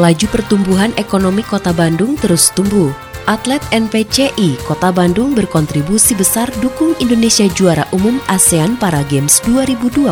Laju 0.00 0.26
pertumbuhan 0.32 0.92
ekonomi 0.96 1.44
Kota 1.44 1.76
Bandung 1.76 2.16
terus 2.16 2.48
tumbuh. 2.56 2.88
Atlet 3.28 3.62
NPCI 3.70 4.58
Kota 4.64 4.90
Bandung 4.90 5.36
berkontribusi 5.36 6.16
besar 6.16 6.48
dukung 6.58 6.96
Indonesia 6.98 7.46
juara 7.52 7.84
umum 7.92 8.18
ASEAN 8.26 8.80
Para 8.80 9.04
Games 9.12 9.38
2022. 9.44 10.08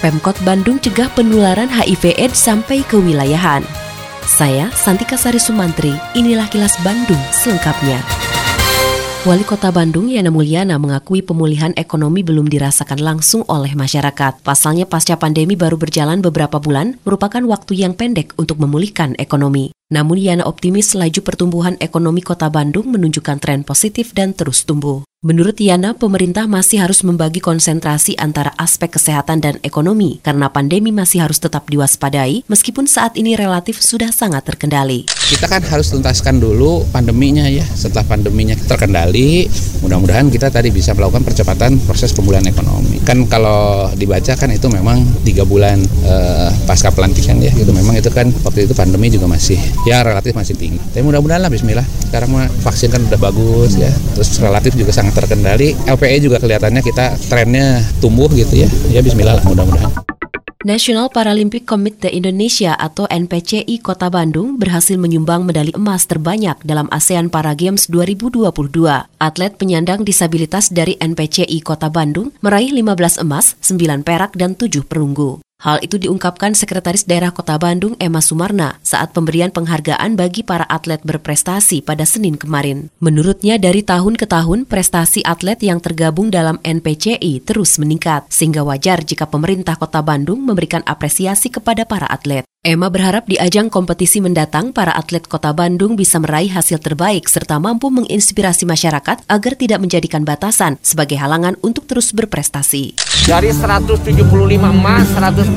Pemkot 0.00 0.36
Bandung 0.42 0.82
cegah 0.82 1.08
penularan 1.14 1.70
HIV 1.70 2.18
AIDS 2.18 2.40
sampai 2.40 2.82
ke 2.84 2.98
wilayahan. 2.98 3.62
Saya 4.26 4.68
Santika 4.76 5.16
Sari 5.16 5.40
Sumantri, 5.40 5.94
inilah 6.12 6.48
kilas 6.52 6.76
Bandung 6.84 7.20
selengkapnya. 7.32 8.29
Wali 9.20 9.44
Kota 9.44 9.68
Bandung 9.68 10.08
Yana 10.08 10.32
Mulyana 10.32 10.80
mengakui 10.80 11.20
pemulihan 11.20 11.76
ekonomi 11.76 12.24
belum 12.24 12.48
dirasakan 12.48 13.04
langsung 13.04 13.44
oleh 13.52 13.76
masyarakat. 13.76 14.40
Pasalnya 14.40 14.88
pasca 14.88 15.20
pandemi 15.20 15.60
baru 15.60 15.76
berjalan 15.76 16.24
beberapa 16.24 16.56
bulan 16.56 16.96
merupakan 17.04 17.44
waktu 17.44 17.84
yang 17.84 17.92
pendek 17.92 18.32
untuk 18.40 18.56
memulihkan 18.56 19.12
ekonomi. 19.20 19.76
Namun 19.90 20.22
Yana 20.22 20.46
optimis 20.46 20.94
laju 20.94 21.18
pertumbuhan 21.18 21.74
ekonomi 21.82 22.22
Kota 22.22 22.46
Bandung 22.46 22.94
menunjukkan 22.94 23.42
tren 23.42 23.66
positif 23.66 24.14
dan 24.14 24.38
terus 24.38 24.62
tumbuh. 24.62 25.02
Menurut 25.20 25.60
Yana, 25.60 25.92
pemerintah 25.92 26.48
masih 26.48 26.80
harus 26.80 27.04
membagi 27.04 27.44
konsentrasi 27.44 28.16
antara 28.16 28.56
aspek 28.56 28.96
kesehatan 28.96 29.44
dan 29.44 29.60
ekonomi 29.60 30.16
karena 30.24 30.48
pandemi 30.48 30.96
masih 30.96 31.20
harus 31.20 31.36
tetap 31.36 31.68
diwaspadai 31.68 32.48
meskipun 32.48 32.88
saat 32.88 33.20
ini 33.20 33.36
relatif 33.36 33.84
sudah 33.84 34.16
sangat 34.16 34.48
terkendali. 34.48 35.04
Kita 35.04 35.44
kan 35.44 35.60
harus 35.60 35.92
tuntaskan 35.92 36.40
dulu 36.40 36.88
pandeminya 36.88 37.44
ya. 37.52 37.60
Setelah 37.68 38.08
pandeminya 38.08 38.56
terkendali, 38.56 39.44
mudah-mudahan 39.84 40.32
kita 40.32 40.48
tadi 40.48 40.72
bisa 40.72 40.96
melakukan 40.96 41.20
percepatan 41.20 41.76
proses 41.84 42.16
pemulihan 42.16 42.48
ekonomi. 42.48 43.04
Kan 43.04 43.28
kalau 43.28 43.92
dibaca 43.92 44.32
kan 44.40 44.48
itu 44.48 44.72
memang 44.72 45.04
tiga 45.20 45.44
bulan 45.44 45.84
eh, 45.84 46.48
pasca 46.64 46.96
pelantikan 46.96 47.36
ya. 47.44 47.52
Itu 47.52 47.76
memang 47.76 47.92
itu 47.92 48.08
kan 48.08 48.32
waktu 48.40 48.64
itu 48.64 48.72
pandemi 48.72 49.12
juga 49.12 49.28
masih 49.28 49.60
ya 49.88 50.04
relatif 50.04 50.32
masih 50.36 50.56
tinggi. 50.56 50.80
Tapi 50.92 51.04
mudah-mudahan 51.04 51.44
lah 51.44 51.50
Bismillah. 51.52 51.86
Sekarang 52.10 52.34
vaksin 52.66 52.90
kan 52.90 53.00
udah 53.06 53.20
bagus 53.20 53.78
ya. 53.78 53.90
Terus 54.18 54.42
relatif 54.42 54.74
juga 54.74 54.90
sangat 54.90 55.14
terkendali. 55.22 55.78
LPE 55.86 56.16
juga 56.26 56.36
kelihatannya 56.42 56.82
kita 56.82 57.14
trennya 57.30 57.80
tumbuh 58.02 58.26
gitu 58.34 58.66
ya. 58.66 58.68
Ya 58.90 59.00
bismillah 59.00 59.38
lah 59.38 59.44
mudah-mudahan. 59.46 60.10
National 60.60 61.08
Paralympic 61.08 61.64
Committee 61.64 62.12
Indonesia 62.12 62.76
atau 62.76 63.08
NPCI 63.08 63.80
Kota 63.80 64.12
Bandung 64.12 64.60
berhasil 64.60 65.00
menyumbang 65.00 65.48
medali 65.48 65.72
emas 65.72 66.04
terbanyak 66.04 66.60
dalam 66.68 66.84
ASEAN 66.92 67.32
Para 67.32 67.56
Games 67.56 67.88
2022. 67.88 68.52
Atlet 69.16 69.56
penyandang 69.56 70.04
disabilitas 70.04 70.68
dari 70.68 71.00
NPCI 71.00 71.64
Kota 71.64 71.88
Bandung 71.88 72.36
meraih 72.44 72.76
15 72.76 73.24
emas, 73.24 73.56
9 73.64 74.04
perak, 74.04 74.36
dan 74.36 74.52
7 74.52 74.84
perunggu. 74.84 75.40
Hal 75.60 75.76
itu 75.84 76.00
diungkapkan 76.00 76.56
Sekretaris 76.56 77.04
Daerah 77.04 77.36
Kota 77.36 77.60
Bandung 77.60 77.92
Emma 78.00 78.24
Sumarna 78.24 78.80
saat 78.80 79.12
pemberian 79.12 79.52
penghargaan 79.52 80.16
bagi 80.16 80.40
para 80.40 80.64
atlet 80.64 81.04
berprestasi 81.04 81.84
pada 81.84 82.08
Senin 82.08 82.40
kemarin. 82.40 82.88
Menurutnya 82.96 83.60
dari 83.60 83.84
tahun 83.84 84.16
ke 84.16 84.24
tahun 84.24 84.64
prestasi 84.64 85.20
atlet 85.20 85.60
yang 85.60 85.84
tergabung 85.84 86.32
dalam 86.32 86.56
NPCI 86.64 87.44
terus 87.44 87.76
meningkat 87.76 88.24
sehingga 88.32 88.64
wajar 88.64 89.04
jika 89.04 89.28
pemerintah 89.28 89.76
Kota 89.76 90.00
Bandung 90.00 90.40
memberikan 90.40 90.80
apresiasi 90.88 91.52
kepada 91.52 91.84
para 91.84 92.08
atlet. 92.08 92.48
Emma 92.60 92.92
berharap 92.92 93.24
di 93.24 93.40
ajang 93.40 93.72
kompetisi 93.72 94.20
mendatang, 94.20 94.76
para 94.76 94.92
atlet 94.92 95.24
kota 95.24 95.48
Bandung 95.56 95.96
bisa 95.96 96.20
meraih 96.20 96.52
hasil 96.52 96.76
terbaik 96.76 97.24
serta 97.24 97.56
mampu 97.56 97.88
menginspirasi 97.88 98.68
masyarakat 98.68 99.24
agar 99.32 99.52
tidak 99.56 99.80
menjadikan 99.80 100.28
batasan 100.28 100.76
sebagai 100.84 101.16
halangan 101.16 101.56
untuk 101.64 101.88
terus 101.88 102.12
berprestasi. 102.12 103.00
Dari 103.24 103.48
175 103.48 104.12
emas, 104.60 105.08
144 105.08 105.56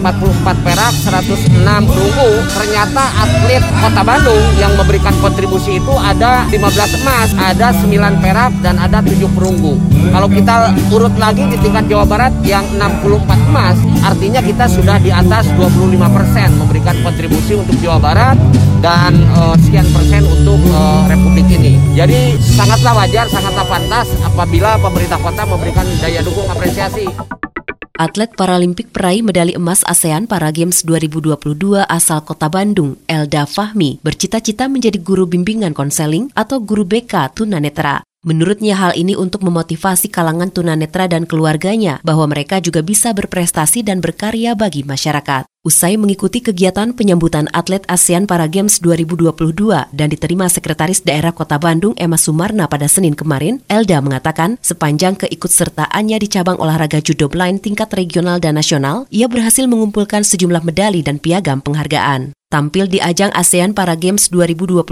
perak, 0.63 0.93
106 1.03 1.91
perunggu, 1.91 2.29
ternyata 2.55 3.03
atlet 3.19 3.63
kota 3.83 4.01
Bandung 4.07 4.45
yang 4.55 4.71
memberikan 4.79 5.11
kontribusi 5.19 5.83
itu 5.83 5.93
ada 5.99 6.47
15 6.55 7.03
emas, 7.03 7.35
ada 7.35 7.75
9 7.83 8.23
perak, 8.23 8.55
dan 8.63 8.79
ada 8.79 9.03
7 9.03 9.27
perunggu. 9.35 9.75
Kalau 10.07 10.31
kita 10.31 10.71
urut 10.87 11.11
lagi 11.19 11.51
di 11.51 11.59
tingkat 11.59 11.83
Jawa 11.91 12.07
Barat 12.07 12.31
yang 12.47 12.63
64 12.79 13.27
emas, 13.51 13.75
artinya 14.07 14.39
kita 14.39 14.71
sudah 14.71 14.95
di 15.03 15.11
atas 15.11 15.51
25 15.59 15.99
persen 16.07 16.47
memberikan 16.55 16.92
memberikan 16.93 17.09
kontribusi 17.09 17.53
untuk 17.57 17.75
Jawa 17.81 17.97
Barat 17.97 18.37
dan 18.83 19.17
uh, 19.33 19.57
sekian 19.57 19.87
persen 19.89 20.21
untuk 20.29 20.61
uh, 20.69 21.09
Republik 21.09 21.49
ini. 21.49 21.79
Jadi 21.97 22.37
sangatlah 22.37 22.93
wajar, 22.93 23.25
sangatlah 23.31 23.65
pantas 23.65 24.07
apabila 24.21 24.77
pemerintah 24.77 25.17
kota 25.17 25.43
memberikan 25.49 25.85
daya 25.97 26.21
dukung 26.21 26.45
apresiasi. 26.45 27.09
Atlet 27.93 28.33
Paralimpik 28.33 28.89
peraih 28.89 29.21
medali 29.21 29.53
emas 29.53 29.85
ASEAN 29.85 30.25
Para 30.25 30.49
Games 30.49 30.81
2022 30.81 31.85
asal 31.85 32.25
kota 32.25 32.49
Bandung, 32.49 32.97
Elda 33.05 33.45
Fahmi, 33.45 34.01
bercita-cita 34.01 34.65
menjadi 34.65 34.97
guru 34.97 35.29
bimbingan 35.29 35.77
konseling 35.77 36.33
atau 36.33 36.57
guru 36.57 36.89
BK 36.89 37.37
tunanetra. 37.37 38.01
Menurutnya 38.23 38.79
hal 38.79 38.95
ini 38.95 39.19
untuk 39.19 39.43
memotivasi 39.43 40.07
kalangan 40.07 40.47
tunanetra 40.47 41.11
dan 41.11 41.27
keluarganya 41.27 41.99
bahwa 42.07 42.31
mereka 42.31 42.63
juga 42.63 42.79
bisa 42.79 43.11
berprestasi 43.11 43.83
dan 43.83 43.99
berkarya 43.99 44.55
bagi 44.55 44.87
masyarakat. 44.87 45.43
Usai 45.63 45.99
mengikuti 45.99 46.39
kegiatan 46.39 46.95
penyambutan 46.95 47.51
atlet 47.51 47.83
ASEAN 47.91 48.23
Para 48.23 48.47
Games 48.47 48.79
2022 48.79 49.91
dan 49.91 50.07
diterima 50.07 50.47
Sekretaris 50.47 51.03
Daerah 51.03 51.35
Kota 51.35 51.59
Bandung 51.59 51.95
Emma 51.99 52.15
Sumarna 52.15 52.67
pada 52.71 52.87
Senin 52.87 53.11
kemarin, 53.11 53.59
Elda 53.67 53.99
mengatakan 53.99 54.55
sepanjang 54.63 55.19
keikutsertaannya 55.19 56.15
di 56.19 56.27
cabang 56.31 56.59
olahraga 56.63 57.03
judo 57.03 57.27
blind 57.27 57.59
tingkat 57.59 57.91
regional 57.91 58.39
dan 58.39 58.55
nasional, 58.55 59.03
ia 59.11 59.27
berhasil 59.27 59.67
mengumpulkan 59.67 60.23
sejumlah 60.23 60.63
medali 60.63 61.03
dan 61.03 61.19
piagam 61.19 61.59
penghargaan. 61.59 62.35
Tampil 62.53 62.85
di 62.85 63.01
ajang 63.01 63.33
ASEAN 63.33 63.73
Para 63.73 63.97
Games 63.97 64.29
2022 64.29 64.85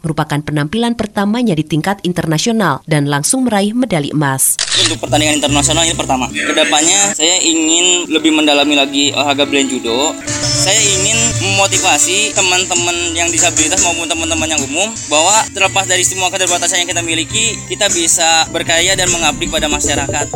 merupakan 0.00 0.40
penampilan 0.40 0.96
pertamanya 0.96 1.52
di 1.52 1.60
tingkat 1.60 2.00
internasional 2.08 2.80
dan 2.88 3.04
langsung 3.04 3.44
meraih 3.44 3.76
medali 3.76 4.16
emas. 4.16 4.56
Untuk 4.80 4.96
pertandingan 4.96 5.36
internasional 5.36 5.84
ini 5.84 5.92
pertama. 5.92 6.32
Ke 6.32 6.56
depannya 6.56 7.12
saya 7.12 7.36
ingin 7.44 8.08
lebih 8.08 8.32
mendalami 8.32 8.80
lagi 8.80 9.04
olahraga 9.12 9.44
blind 9.44 9.68
judo. 9.68 10.16
Saya 10.40 10.80
ingin 10.80 11.20
memotivasi 11.52 12.32
teman-teman 12.32 12.96
yang 13.12 13.28
disabilitas 13.28 13.84
maupun 13.84 14.08
teman-teman 14.08 14.48
yang 14.48 14.62
umum 14.64 14.88
bahwa 15.12 15.36
terlepas 15.52 15.84
dari 15.84 16.08
semua 16.08 16.32
keterbatasan 16.32 16.80
yang 16.80 16.96
kita 16.96 17.04
miliki, 17.04 17.60
kita 17.68 17.92
bisa 17.92 18.48
berkarya 18.56 18.96
dan 18.96 19.12
mengabdi 19.12 19.52
pada 19.52 19.68
masyarakat. 19.68 20.32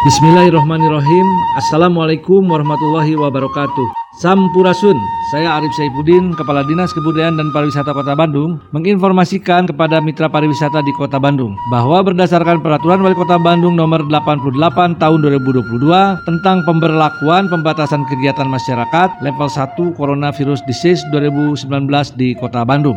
Bismillahirrahmanirrahim 0.00 1.28
Assalamualaikum 1.60 2.40
warahmatullahi 2.48 3.20
wabarakatuh 3.20 4.16
Sampurasun, 4.24 4.96
saya 5.28 5.60
Arif 5.60 5.76
Saifuddin, 5.76 6.32
Kepala 6.40 6.64
Dinas 6.64 6.88
Kebudayaan 6.96 7.36
dan 7.36 7.52
Pariwisata 7.52 7.92
Kota 7.92 8.16
Bandung 8.16 8.64
menginformasikan 8.72 9.68
kepada 9.68 10.00
mitra 10.00 10.32
pariwisata 10.32 10.80
di 10.88 10.96
Kota 10.96 11.20
Bandung 11.20 11.52
bahwa 11.68 12.00
berdasarkan 12.00 12.64
Peraturan 12.64 13.04
Wali 13.04 13.12
Kota 13.12 13.36
Bandung 13.36 13.76
nomor 13.76 14.00
88 14.08 14.96
tahun 14.96 15.18
2022 15.20 15.68
tentang 16.24 16.64
pemberlakuan 16.64 17.52
pembatasan 17.52 18.00
kegiatan 18.08 18.48
masyarakat 18.48 19.20
level 19.20 19.52
1 19.52 20.00
Coronavirus 20.00 20.64
Disease 20.64 21.04
2019 21.12 21.68
di 22.16 22.32
Kota 22.40 22.64
Bandung. 22.64 22.96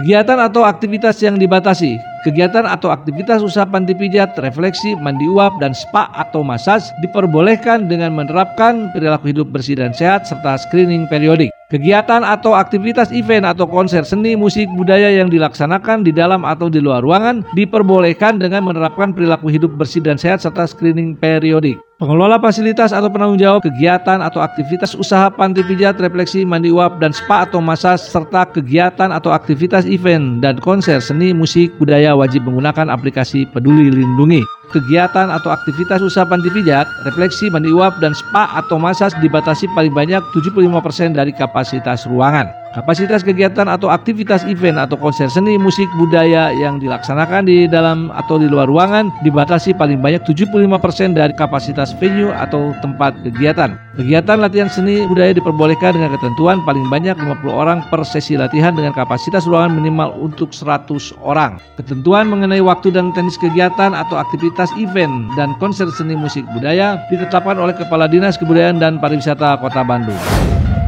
Kegiatan 0.00 0.40
atau 0.40 0.64
aktivitas 0.64 1.20
yang 1.20 1.36
dibatasi 1.36 2.00
Kegiatan 2.22 2.62
atau 2.70 2.94
aktivitas 2.94 3.42
usaha 3.42 3.66
panti 3.66 3.98
pijat, 3.98 4.38
refleksi, 4.38 4.94
mandi 5.02 5.26
uap, 5.26 5.58
dan 5.58 5.74
spa 5.74 6.06
atau 6.14 6.46
masas 6.46 6.94
diperbolehkan 7.02 7.90
dengan 7.90 8.14
menerapkan 8.14 8.94
perilaku 8.94 9.34
hidup 9.34 9.50
bersih 9.50 9.74
dan 9.74 9.90
sehat 9.90 10.22
serta 10.30 10.54
screening 10.54 11.10
periodik. 11.10 11.50
Kegiatan 11.74 12.22
atau 12.22 12.54
aktivitas 12.54 13.10
event 13.10 13.42
atau 13.48 13.66
konser 13.66 14.06
seni, 14.06 14.38
musik, 14.38 14.70
budaya 14.78 15.10
yang 15.10 15.32
dilaksanakan 15.32 16.06
di 16.06 16.14
dalam 16.14 16.46
atau 16.46 16.70
di 16.70 16.78
luar 16.78 17.02
ruangan 17.02 17.42
diperbolehkan 17.58 18.38
dengan 18.38 18.70
menerapkan 18.70 19.10
perilaku 19.10 19.50
hidup 19.50 19.74
bersih 19.74 20.04
dan 20.04 20.14
sehat 20.14 20.44
serta 20.44 20.68
screening 20.68 21.18
periodik. 21.18 21.80
Pengelola 22.02 22.36
fasilitas 22.36 22.90
atau 22.90 23.06
penanggung 23.08 23.38
jawab 23.38 23.64
kegiatan 23.64 24.20
atau 24.20 24.42
aktivitas 24.42 24.92
usaha 24.98 25.30
panti 25.32 25.62
pijat, 25.64 25.96
refleksi, 26.02 26.44
mandi 26.44 26.68
uap, 26.68 27.00
dan 27.00 27.14
spa 27.14 27.48
atau 27.48 27.62
masas 27.62 28.04
serta 28.04 28.42
kegiatan 28.52 29.08
atau 29.08 29.32
aktivitas 29.32 29.88
event 29.88 30.44
dan 30.44 30.60
konser 30.60 31.00
seni, 31.00 31.32
musik, 31.32 31.72
budaya 31.80 32.11
wajib 32.14 32.46
menggunakan 32.46 32.88
aplikasi 32.92 33.44
Peduli 33.50 33.90
Lindungi. 33.90 34.46
Kegiatan 34.72 35.28
atau 35.28 35.52
aktivitas 35.52 36.00
usaha 36.00 36.24
panti 36.24 36.48
pijat, 36.48 36.88
refleksi, 37.04 37.52
mandi 37.52 37.68
uap, 37.68 38.00
dan 38.00 38.16
spa 38.16 38.48
atau 38.56 38.80
masas 38.80 39.12
dibatasi 39.20 39.68
paling 39.76 39.92
banyak 39.92 40.24
75% 40.32 41.12
dari 41.12 41.32
kapasitas 41.36 42.08
ruangan. 42.08 42.61
Kapasitas 42.72 43.20
kegiatan 43.20 43.68
atau 43.68 43.92
aktivitas 43.92 44.48
event 44.48 44.80
atau 44.80 44.96
konser 44.96 45.28
seni 45.28 45.60
musik 45.60 45.84
budaya 46.00 46.48
yang 46.56 46.80
dilaksanakan 46.80 47.44
di 47.44 47.68
dalam 47.68 48.08
atau 48.16 48.40
di 48.40 48.48
luar 48.48 48.64
ruangan 48.64 49.12
dibatasi 49.20 49.76
paling 49.76 50.00
banyak 50.00 50.24
75% 50.24 51.12
dari 51.12 51.36
kapasitas 51.36 51.92
venue 52.00 52.32
atau 52.32 52.72
tempat 52.80 53.12
kegiatan. 53.28 53.76
Kegiatan 54.00 54.40
latihan 54.40 54.72
seni 54.72 55.04
budaya 55.04 55.36
diperbolehkan 55.36 56.00
dengan 56.00 56.16
ketentuan 56.16 56.64
paling 56.64 56.88
banyak 56.88 57.12
50 57.12 57.44
orang 57.52 57.84
per 57.92 58.08
sesi 58.08 58.40
latihan 58.40 58.72
dengan 58.72 58.96
kapasitas 58.96 59.44
ruangan 59.44 59.76
minimal 59.76 60.08
untuk 60.16 60.56
100 60.56 61.12
orang. 61.20 61.60
Ketentuan 61.76 62.32
mengenai 62.32 62.64
waktu 62.64 62.88
dan 62.88 63.12
teknis 63.12 63.36
kegiatan 63.36 63.92
atau 63.92 64.16
aktivitas 64.16 64.72
event 64.80 65.28
dan 65.36 65.52
konser 65.60 65.92
seni 65.92 66.16
musik 66.16 66.48
budaya 66.56 66.96
ditetapkan 67.12 67.60
oleh 67.60 67.76
Kepala 67.76 68.08
Dinas 68.08 68.40
Kebudayaan 68.40 68.80
dan 68.80 68.96
Pariwisata 68.96 69.60
Kota 69.60 69.84
Bandung. 69.84 70.61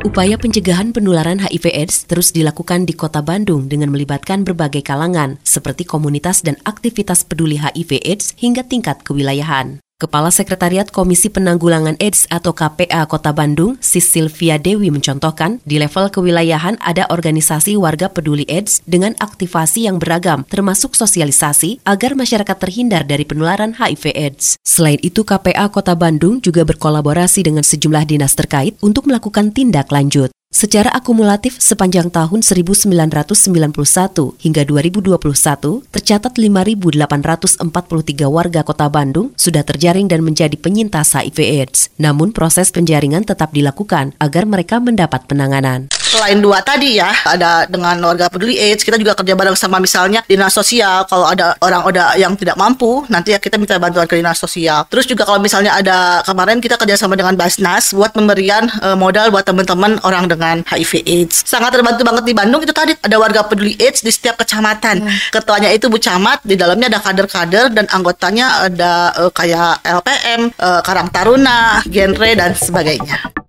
Upaya 0.00 0.40
pencegahan 0.40 0.96
penularan 0.96 1.44
HIV/AIDS 1.44 2.08
terus 2.08 2.32
dilakukan 2.32 2.88
di 2.88 2.96
Kota 2.96 3.20
Bandung 3.20 3.68
dengan 3.68 3.92
melibatkan 3.92 4.48
berbagai 4.48 4.80
kalangan, 4.80 5.36
seperti 5.44 5.84
komunitas 5.84 6.40
dan 6.40 6.56
aktivitas 6.64 7.28
peduli 7.28 7.60
HIV/AIDS 7.60 8.40
hingga 8.40 8.64
tingkat 8.64 9.04
kewilayahan. 9.04 9.84
Kepala 10.00 10.32
Sekretariat 10.32 10.88
Komisi 10.88 11.28
Penanggulangan 11.28 12.00
AIDS 12.00 12.24
atau 12.32 12.56
KPA 12.56 13.04
Kota 13.04 13.36
Bandung, 13.36 13.76
Sisilvia 13.84 14.56
Dewi 14.56 14.88
mencontohkan, 14.88 15.60
di 15.68 15.76
level 15.76 16.08
kewilayahan 16.08 16.80
ada 16.80 17.04
organisasi 17.12 17.76
warga 17.76 18.08
peduli 18.08 18.48
AIDS 18.48 18.80
dengan 18.88 19.12
aktivasi 19.20 19.84
yang 19.84 20.00
beragam, 20.00 20.48
termasuk 20.48 20.96
sosialisasi 20.96 21.84
agar 21.84 22.16
masyarakat 22.16 22.56
terhindar 22.56 23.04
dari 23.04 23.28
penularan 23.28 23.76
HIV 23.76 24.16
AIDS. 24.16 24.56
Selain 24.64 24.96
itu, 25.04 25.20
KPA 25.20 25.68
Kota 25.68 25.92
Bandung 25.92 26.40
juga 26.40 26.64
berkolaborasi 26.64 27.44
dengan 27.44 27.60
sejumlah 27.60 28.08
dinas 28.08 28.32
terkait 28.32 28.80
untuk 28.80 29.04
melakukan 29.04 29.52
tindak 29.52 29.92
lanjut. 29.92 30.32
Secara 30.50 30.90
akumulatif 30.90 31.62
sepanjang 31.62 32.10
tahun 32.10 32.42
1991 32.42 32.90
hingga 34.42 34.62
2021, 34.66 35.14
tercatat 35.94 36.34
5.843 36.34 37.70
warga 38.26 38.66
kota 38.66 38.90
Bandung 38.90 39.30
sudah 39.38 39.62
terjaring 39.62 40.10
dan 40.10 40.26
menjadi 40.26 40.58
penyintas 40.58 41.14
HIV 41.14 41.38
AIDS. 41.38 41.94
Namun 42.02 42.34
proses 42.34 42.74
penjaringan 42.74 43.22
tetap 43.22 43.54
dilakukan 43.54 44.18
agar 44.18 44.42
mereka 44.42 44.82
mendapat 44.82 45.30
penanganan 45.30 45.86
selain 46.10 46.42
dua 46.42 46.58
tadi 46.66 46.98
ya 46.98 47.14
ada 47.22 47.70
dengan 47.70 47.94
warga 48.02 48.26
peduli 48.26 48.58
AIDS 48.58 48.82
kita 48.82 48.98
juga 48.98 49.14
kerja 49.14 49.38
bareng 49.38 49.54
sama 49.54 49.78
misalnya 49.78 50.26
dinas 50.26 50.50
sosial. 50.50 51.06
Kalau 51.06 51.30
ada 51.30 51.54
orang 51.62 51.86
ada 51.86 52.18
yang 52.18 52.34
tidak 52.34 52.58
mampu 52.58 53.06
nanti 53.06 53.30
ya 53.30 53.38
kita 53.38 53.54
minta 53.54 53.78
bantuan 53.78 54.10
ke 54.10 54.18
dinas 54.18 54.42
sosial. 54.42 54.82
Terus 54.90 55.06
juga 55.06 55.22
kalau 55.22 55.38
misalnya 55.38 55.78
ada 55.78 56.26
kemarin 56.26 56.58
kita 56.58 56.74
kerja 56.74 56.98
sama 56.98 57.14
dengan 57.14 57.38
Basnas 57.38 57.94
buat 57.94 58.10
pemberian 58.10 58.66
uh, 58.82 58.98
modal 58.98 59.30
buat 59.30 59.46
teman-teman 59.46 60.02
orang 60.02 60.26
dengan 60.26 60.66
HIV 60.66 61.06
AIDS 61.06 61.46
sangat 61.46 61.78
terbantu 61.78 62.02
banget 62.02 62.26
di 62.26 62.34
Bandung 62.34 62.60
itu 62.66 62.74
tadi. 62.74 62.98
Ada 62.98 63.16
warga 63.16 63.46
peduli 63.46 63.78
AIDS 63.78 64.02
di 64.02 64.10
setiap 64.10 64.42
kecamatan. 64.42 65.06
Hmm. 65.06 65.18
ketuanya 65.30 65.70
itu 65.70 65.86
Bu 65.86 66.02
Camat 66.02 66.42
di 66.42 66.58
dalamnya 66.58 66.90
ada 66.90 66.98
kader-kader 66.98 67.70
dan 67.70 67.86
anggotanya 67.94 68.66
ada 68.66 69.14
uh, 69.14 69.30
kayak 69.30 69.78
LPM 69.86 70.50
uh, 70.58 70.80
Karang 70.82 71.12
Taruna 71.14 71.84
genre 71.86 72.30
dan 72.34 72.50
sebagainya 72.58 73.39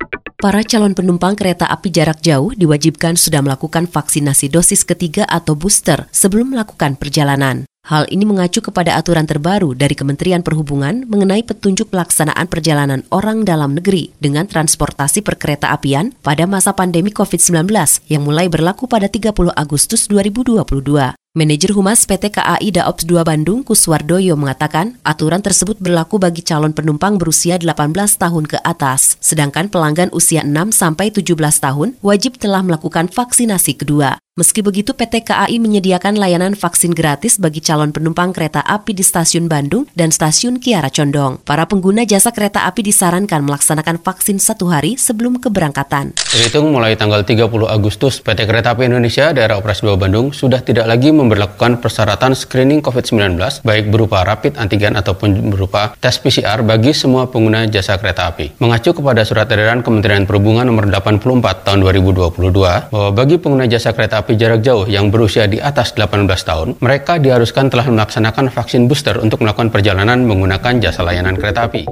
Para 0.41 0.65
calon 0.65 0.97
penumpang 0.97 1.37
kereta 1.37 1.69
api 1.69 1.93
jarak 1.93 2.17
jauh 2.25 2.49
diwajibkan 2.57 3.13
sudah 3.13 3.45
melakukan 3.45 3.85
vaksinasi 3.85 4.49
dosis 4.49 4.81
ketiga 4.81 5.21
atau 5.29 5.53
booster 5.53 6.09
sebelum 6.09 6.57
melakukan 6.57 6.97
perjalanan. 6.97 7.69
Hal 7.85 8.09
ini 8.09 8.25
mengacu 8.25 8.57
kepada 8.57 8.97
aturan 8.97 9.29
terbaru 9.29 9.77
dari 9.77 9.93
Kementerian 9.93 10.41
Perhubungan 10.41 11.05
mengenai 11.05 11.45
petunjuk 11.45 11.93
pelaksanaan 11.93 12.49
perjalanan 12.49 13.05
orang 13.13 13.45
dalam 13.45 13.77
negeri 13.77 14.17
dengan 14.17 14.49
transportasi 14.49 15.21
perkereta 15.21 15.69
apian 15.69 16.09
pada 16.25 16.49
masa 16.49 16.73
pandemi 16.73 17.13
COVID-19 17.13 17.69
yang 18.09 18.25
mulai 18.25 18.49
berlaku 18.49 18.89
pada 18.89 19.05
30 19.05 19.53
Agustus 19.53 20.09
2022. 20.09 21.20
Manajer 21.31 21.71
Humas 21.71 22.03
PT 22.03 22.27
KAI 22.35 22.75
Daops 22.75 23.07
2 23.07 23.23
Bandung 23.23 23.63
Kuswardoyo 23.63 24.35
mengatakan 24.35 24.99
aturan 24.99 25.39
tersebut 25.39 25.79
berlaku 25.79 26.19
bagi 26.19 26.43
calon 26.43 26.75
penumpang 26.75 27.15
berusia 27.15 27.55
18 27.55 27.95
tahun 28.19 28.51
ke 28.51 28.59
atas, 28.59 29.15
sedangkan 29.23 29.71
pelanggan 29.71 30.11
usia 30.11 30.43
6 30.43 30.75
sampai 30.75 31.07
17 31.07 31.39
tahun 31.39 31.95
wajib 32.03 32.35
telah 32.35 32.59
melakukan 32.67 33.07
vaksinasi 33.07 33.79
kedua. 33.79 34.19
Meski 34.41 34.65
begitu, 34.65 34.97
PT 34.97 35.21
KAI 35.21 35.61
menyediakan 35.61 36.17
layanan 36.17 36.57
vaksin 36.57 36.97
gratis 36.97 37.37
bagi 37.37 37.61
calon 37.61 37.93
penumpang 37.93 38.33
kereta 38.33 38.65
api 38.65 38.97
di 38.97 39.05
stasiun 39.05 39.45
Bandung 39.45 39.85
dan 39.93 40.09
stasiun 40.09 40.57
Kiara 40.57 40.89
Condong. 40.89 41.37
Para 41.45 41.69
pengguna 41.69 42.09
jasa 42.09 42.33
kereta 42.33 42.65
api 42.65 42.81
disarankan 42.89 43.45
melaksanakan 43.45 44.01
vaksin 44.01 44.41
satu 44.41 44.73
hari 44.73 44.97
sebelum 44.97 45.37
keberangkatan. 45.37 46.17
Terhitung 46.17 46.73
mulai 46.73 46.97
tanggal 46.97 47.21
30 47.21 47.53
Agustus, 47.69 48.17
PT 48.17 48.49
Kereta 48.49 48.73
Api 48.73 48.89
Indonesia 48.89 49.29
Daerah 49.29 49.61
Operasi 49.61 49.85
2 49.85 49.93
Bandung 50.01 50.33
sudah 50.33 50.65
tidak 50.65 50.89
lagi 50.89 51.13
memperlakukan 51.13 51.77
persyaratan 51.77 52.33
screening 52.33 52.81
COVID-19, 52.81 53.37
baik 53.61 53.93
berupa 53.93 54.25
rapid 54.25 54.57
antigen 54.57 54.97
ataupun 54.97 55.53
berupa 55.53 55.93
tes 56.01 56.17
PCR 56.17 56.65
bagi 56.65 56.97
semua 56.97 57.29
pengguna 57.29 57.69
jasa 57.69 58.01
kereta 58.01 58.33
api. 58.33 58.57
Mengacu 58.57 58.89
kepada 58.89 59.21
surat 59.21 59.45
edaran 59.53 59.85
Kementerian 59.85 60.25
Perhubungan 60.25 60.65
nomor 60.65 60.89
84 60.89 61.61
tahun 61.61 61.85
2022, 61.85 62.89
bahwa 62.89 63.09
bagi 63.13 63.37
pengguna 63.37 63.69
jasa 63.69 63.93
kereta 63.93 64.25
api 64.25 64.30
jarak 64.35 64.61
jauh 64.63 64.85
yang 64.87 65.09
berusia 65.09 65.47
di 65.47 65.57
atas 65.57 65.95
18 65.95 66.27
tahun, 66.27 66.79
mereka 66.83 67.17
diharuskan 67.17 67.71
telah 67.71 67.87
melaksanakan 67.87 68.51
vaksin 68.51 68.85
booster 68.85 69.17
untuk 69.19 69.43
melakukan 69.43 69.71
perjalanan 69.71 70.23
menggunakan 70.27 70.79
jasa 70.83 71.01
layanan 71.01 71.39
kereta 71.39 71.67
api. 71.67 71.87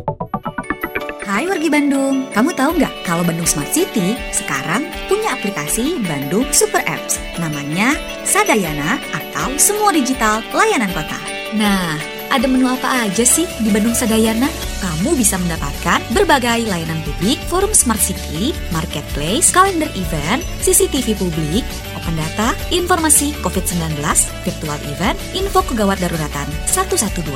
Hai 1.30 1.46
wargi 1.46 1.70
Bandung, 1.70 2.26
kamu 2.34 2.58
tahu 2.58 2.82
nggak 2.82 2.94
kalau 3.06 3.22
Bandung 3.22 3.46
Smart 3.46 3.70
City 3.70 4.18
sekarang 4.34 4.90
punya 5.06 5.38
aplikasi 5.38 6.02
Bandung 6.02 6.50
Super 6.50 6.82
Apps 6.90 7.22
namanya 7.38 7.94
Sadayana 8.26 8.98
atau 9.14 9.54
Semua 9.62 9.94
Digital 9.94 10.42
Layanan 10.50 10.90
Kota. 10.90 11.22
Nah, 11.54 12.02
ada 12.30 12.46
menu 12.46 12.70
apa 12.70 13.10
aja 13.10 13.26
sih 13.26 13.50
di 13.62 13.74
Bandung 13.74 13.98
Sadayana? 13.98 14.46
Kamu 14.82 15.18
bisa 15.18 15.38
mendapatkan 15.42 15.98
berbagai 16.14 16.70
layanan 16.70 17.02
publik, 17.02 17.42
forum 17.50 17.74
smart 17.74 17.98
city, 17.98 18.54
marketplace, 18.70 19.50
kalender 19.50 19.90
event, 19.98 20.46
CCTV 20.62 21.18
publik, 21.18 21.66
data, 22.18 22.56
informasi 22.74 23.38
COVID-19, 23.44 24.02
virtual 24.46 24.80
event, 24.90 25.18
info 25.38 25.62
kegawat 25.66 26.02
daruratan 26.02 26.48
112 26.66 27.30